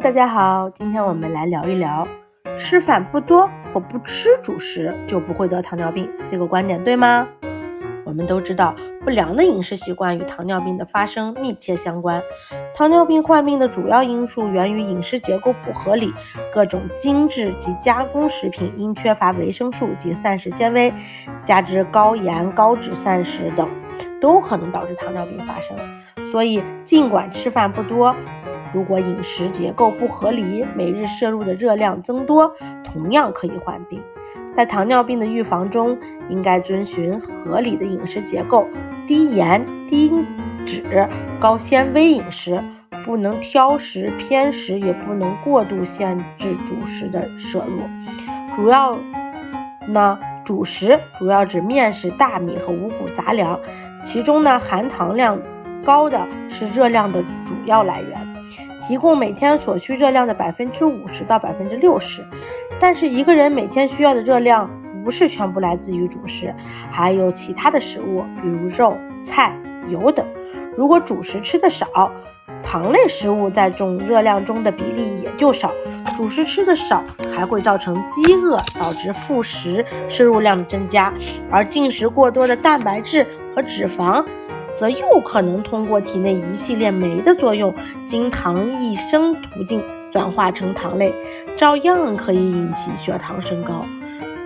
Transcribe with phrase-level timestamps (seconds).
[0.00, 2.06] 大家好，今天我们来聊一聊，
[2.58, 7.28] 吃饭不多或不吃主食就不会得糖尿病，这个观点对吗？
[8.04, 12.20] 我们都知道，不良的饮食习惯与糖尿病的发生密切相关。
[12.74, 16.12] 糖尿病患病的主要因素源于饮食结构不合理，
[16.52, 20.92] 各种精致及加工食品因缺乏维生素及膳食纤维，
[21.44, 23.70] 加之高盐、高脂膳食等，
[24.20, 25.76] 都可能导致糖尿病发生。
[26.32, 28.14] 所以，尽管吃饭不多，
[28.74, 32.52] 如果饮食结构不合理，每日摄入的热量增多，
[32.82, 34.02] 同样可以患病。
[34.52, 35.96] 在糖尿病的预防中，
[36.28, 38.66] 应该遵循合理的饮食结构，
[39.06, 40.12] 低盐、低
[40.66, 42.60] 脂、高纤维饮食，
[43.04, 47.82] 不能挑食偏食，也不能过度限制主食的摄入。
[48.56, 48.98] 主要
[49.86, 53.60] 呢，主食主要指面食、大米和五谷杂粮，
[54.02, 55.40] 其中呢含糖量
[55.84, 58.23] 高的是热量的主要来源。
[58.86, 62.22] 提供每天所需热量的百分之五十到百分之六十，
[62.78, 64.70] 但是一个人每天需要的热量
[65.02, 66.54] 不是全部来自于主食，
[66.90, 70.26] 还有其他的食物，比如肉、菜、油等。
[70.76, 72.12] 如果主食吃的少，
[72.62, 75.72] 糖类食物在总热量中的比例也就少。
[76.16, 77.02] 主食吃的少，
[77.34, 81.12] 还会造成饥饿，导致副食摄入量的增加，
[81.50, 84.24] 而进食过多的蛋白质和脂肪。
[84.76, 87.74] 则又可能通过体内一系列酶的作用，
[88.06, 91.14] 经糖异生途径转化成糖类，
[91.56, 93.84] 照样可以引起血糖升高。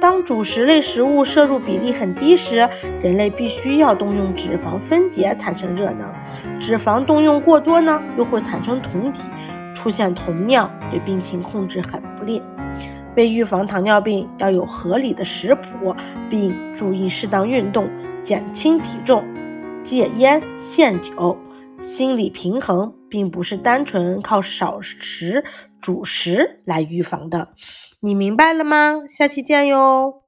[0.00, 2.68] 当主食类食物摄入比例很低时，
[3.02, 6.08] 人类必须要动用脂肪分解产生热能。
[6.60, 9.28] 脂肪动用过多呢，又会产生酮体，
[9.74, 12.40] 出现酮尿，对病情控制很不利。
[13.16, 15.96] 为预防糖尿病，要有合理的食谱，
[16.30, 17.88] 并注意适当运动，
[18.22, 19.24] 减轻体重。
[19.88, 21.38] 戒烟限酒，
[21.80, 25.42] 心理平衡并不是单纯靠少食
[25.80, 27.54] 主食来预防的，
[28.00, 29.00] 你明白了吗？
[29.08, 30.27] 下期见哟。